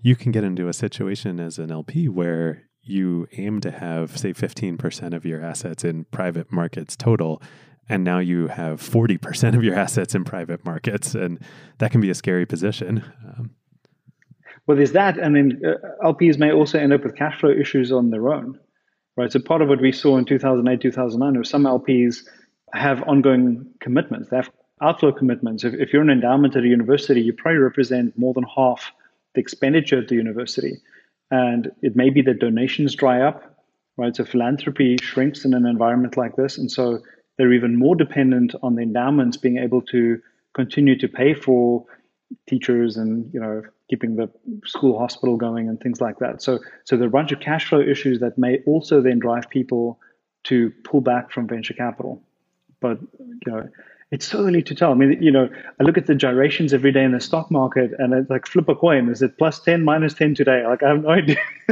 [0.00, 4.32] you can get into a situation as an LP where you aim to have, say,
[4.32, 7.42] 15% of your assets in private markets total.
[7.88, 11.14] And now you have 40% of your assets in private markets.
[11.14, 11.40] And
[11.78, 13.04] that can be a scary position.
[13.26, 13.50] Um,
[14.66, 15.18] well, there's that.
[15.18, 18.58] And then uh, LPs may also end up with cash flow issues on their own
[19.18, 19.32] right?
[19.32, 22.22] So part of what we saw in 2008, 2009 was some LPs
[22.72, 24.30] have ongoing commitments.
[24.30, 24.50] They have
[24.80, 25.64] outflow commitments.
[25.64, 28.92] If, if you're an endowment at a university, you probably represent more than half
[29.34, 30.80] the expenditure at the university.
[31.32, 33.42] And it may be that donations dry up,
[33.96, 34.14] right?
[34.14, 36.56] So philanthropy shrinks in an environment like this.
[36.56, 37.00] And so
[37.36, 40.20] they're even more dependent on the endowments being able to
[40.54, 41.84] continue to pay for
[42.46, 44.30] teachers and you know keeping the
[44.64, 46.42] school hospital going and things like that.
[46.42, 49.48] So so there are a bunch of cash flow issues that may also then drive
[49.48, 49.98] people
[50.44, 52.22] to pull back from venture capital.
[52.80, 53.68] But you know,
[54.10, 54.90] it's so early to tell.
[54.90, 55.48] I mean, you know,
[55.78, 58.68] I look at the gyrations every day in the stock market and it's like flip
[58.68, 59.08] a coin.
[59.10, 60.66] Is it plus 10, minus 10 today?
[60.66, 61.36] Like I have no idea.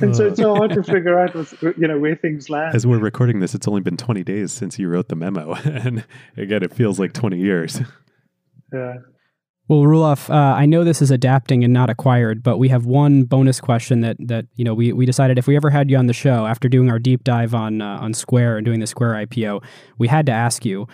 [0.00, 2.74] and so it's so hard to figure out you know, where things land.
[2.74, 5.54] As we're recording this, it's only been 20 days since you wrote the memo.
[5.64, 6.04] and
[6.36, 7.80] again, it feels like 20 years.
[8.72, 8.96] Yeah.
[9.68, 13.24] Well, Roelof, uh, I know this is adapting and not acquired, but we have one
[13.24, 16.06] bonus question that that you know we, we decided if we ever had you on
[16.06, 19.26] the show after doing our deep dive on uh, on Square and doing the Square
[19.26, 19.62] IPO,
[19.98, 20.86] we had to ask you.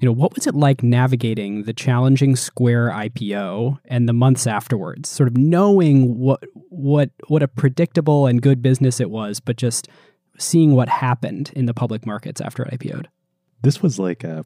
[0.00, 5.08] you know, what was it like navigating the challenging Square IPO and the months afterwards,
[5.08, 9.88] sort of knowing what what what a predictable and good business it was, but just
[10.38, 13.08] seeing what happened in the public markets after it IPO'd?
[13.62, 14.44] This was like a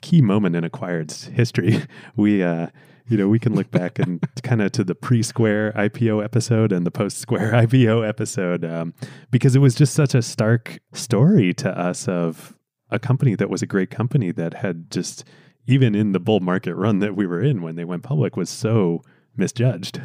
[0.00, 1.82] key moment in Acquired's history.
[2.16, 2.68] We uh
[3.08, 6.86] you know, we can look back and kind of to the pre-Square IPO episode and
[6.86, 8.94] the post-Square IPO episode um,
[9.30, 12.56] because it was just such a stark story to us of
[12.90, 15.24] a company that was a great company that had just
[15.66, 18.48] even in the bull market run that we were in when they went public was
[18.48, 19.02] so
[19.36, 20.00] misjudged.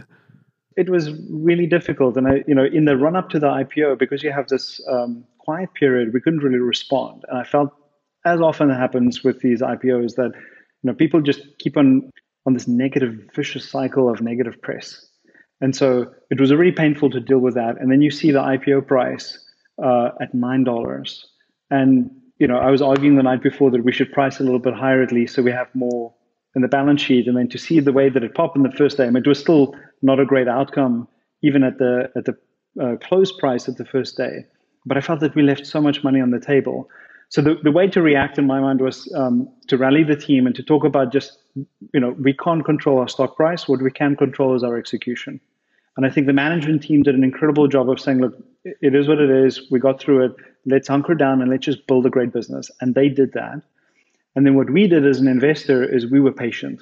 [0.75, 3.99] It was really difficult, and I, you know, in the run up to the IPO,
[3.99, 7.69] because you have this um, quiet period, we couldn't really respond, and I felt,
[8.25, 12.09] as often happens with these IPOs, that you know people just keep on
[12.45, 15.05] on this negative vicious cycle of negative press,
[15.61, 17.79] and so it was really painful to deal with that.
[17.79, 19.39] And then you see the IPO price
[19.83, 21.25] uh, at nine dollars,
[21.69, 24.59] and you know, I was arguing the night before that we should price a little
[24.59, 26.13] bit higher at least so we have more
[26.55, 27.27] in the balance sheet.
[27.27, 29.23] And then to see the way that it popped in the first day, I mean,
[29.23, 31.07] it was still not a great outcome,
[31.41, 32.35] even at the at the
[32.81, 34.45] uh, close price at the first day.
[34.85, 36.89] But I felt that we left so much money on the table.
[37.29, 40.45] So the, the way to react in my mind was um, to rally the team
[40.45, 43.67] and to talk about just, you know, we can't control our stock price.
[43.67, 45.39] What we can control is our execution.
[45.95, 49.07] And I think the management team did an incredible job of saying, look, it is
[49.07, 49.69] what it is.
[49.69, 50.35] We got through it.
[50.65, 52.71] Let's hunker down and let's just build a great business.
[52.81, 53.61] And they did that.
[54.35, 56.81] And then what we did as an investor is we were patient.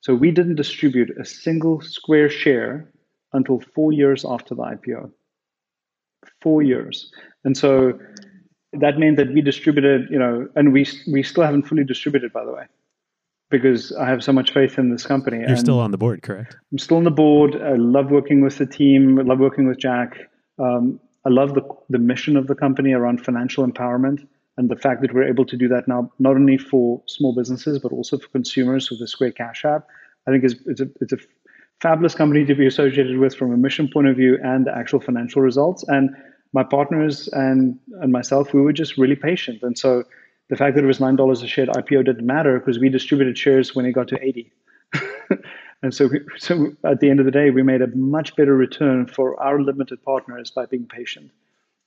[0.00, 2.90] So we didn't distribute a single square share
[3.32, 5.12] until four years after the IPO.
[6.40, 7.12] Four years.
[7.44, 7.98] And so
[8.72, 12.44] that meant that we distributed, you know, and we we still haven't fully distributed, by
[12.44, 12.64] the way
[13.50, 15.38] because I have so much faith in this company.
[15.38, 16.56] You're and still on the board, correct?
[16.70, 17.56] I'm still on the board.
[17.56, 19.18] I love working with the team.
[19.18, 20.30] I love working with Jack.
[20.58, 24.26] Um, I love the the mission of the company around financial empowerment
[24.56, 27.78] and the fact that we're able to do that now, not only for small businesses
[27.78, 29.86] but also for consumers with the Square Cash App.
[30.26, 31.18] I think it's, it's a it's a
[31.80, 35.00] fabulous company to be associated with from a mission point of view and the actual
[35.00, 35.84] financial results.
[35.86, 36.10] And
[36.52, 40.04] my partners and and myself, we were just really patient, and so
[40.48, 42.88] the fact that it was nine dollars a share at IPO didn't matter because we
[42.88, 44.52] distributed shares when it got to eighty.
[45.82, 48.56] and so, we, so at the end of the day, we made a much better
[48.56, 51.30] return for our limited partners by being patient.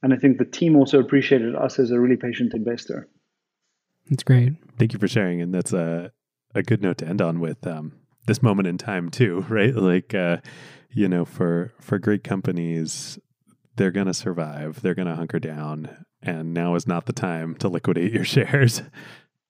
[0.04, 3.08] And I think the team also appreciated us as a really patient investor.
[4.10, 4.54] That's great.
[4.78, 6.12] Thank you for sharing, and that's a
[6.54, 7.94] a good note to end on with um,
[8.28, 9.76] this moment in time too, right?
[9.76, 10.38] Like, uh,
[10.92, 13.20] you know, for for great companies,
[13.82, 14.80] they're going to survive.
[14.84, 18.84] They're going to hunker down and now is not the time to liquidate your shares.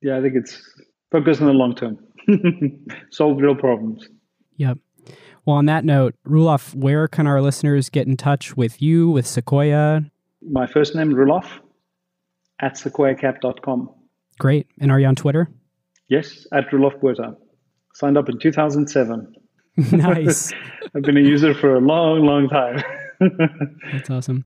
[0.01, 0.57] Yeah, I think it's
[1.11, 1.99] focus on the long term,
[3.11, 4.07] solve real problems.
[4.55, 4.77] Yep.
[5.45, 9.27] Well, on that note, Roelof, where can our listeners get in touch with you, with
[9.27, 10.05] Sequoia?
[10.41, 11.45] My first name, Roelof,
[12.61, 13.89] at sequoiacap.com.
[14.39, 14.67] Great.
[14.79, 15.49] And are you on Twitter?
[16.07, 17.35] Yes, at Roelof Botha.
[17.95, 19.33] Signed up in 2007.
[19.91, 20.53] nice.
[20.95, 22.81] I've been a user for a long, long time.
[23.91, 24.45] That's awesome.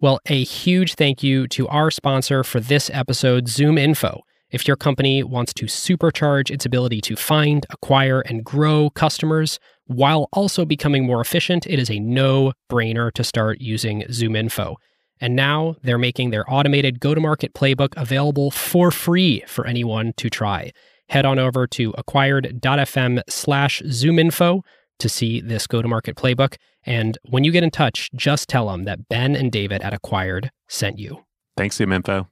[0.00, 4.20] Well, a huge thank you to our sponsor for this episode, ZoomInfo.
[4.50, 10.28] If your company wants to supercharge its ability to find, acquire, and grow customers while
[10.32, 14.76] also becoming more efficient, it is a no brainer to start using ZoomInfo.
[15.20, 20.14] And now they're making their automated go to market playbook available for free for anyone
[20.16, 20.72] to try.
[21.10, 24.62] Head on over to acquired.fm slash zoominfo
[24.98, 26.56] to see this go to market playbook.
[26.86, 30.50] And when you get in touch, just tell them that Ben and David at Acquired
[30.68, 31.24] sent you.
[31.56, 32.26] Thanks, ZoomInfo.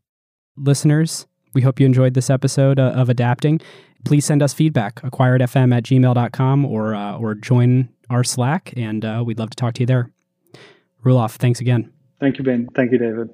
[0.57, 3.61] Listeners, we hope you enjoyed this episode uh, of Adapting.
[4.05, 9.23] Please send us feedback, acquiredfm at gmail.com or, uh, or join our Slack, and uh,
[9.27, 10.11] we'd love to talk to you there.
[11.05, 11.93] Roelof, thanks again.
[12.21, 12.69] Thank you, Ben.
[12.75, 13.29] Thank you, David.